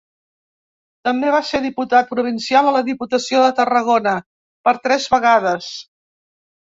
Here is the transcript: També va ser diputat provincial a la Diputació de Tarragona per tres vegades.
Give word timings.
També 1.07 1.33
va 1.35 1.41
ser 1.49 1.59
diputat 1.65 2.09
provincial 2.13 2.69
a 2.69 2.73
la 2.77 2.83
Diputació 2.89 3.43
de 3.47 3.53
Tarragona 3.61 4.15
per 4.69 4.75
tres 4.89 5.07
vegades. 5.17 5.69